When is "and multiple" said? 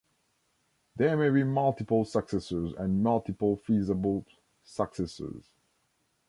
2.75-3.55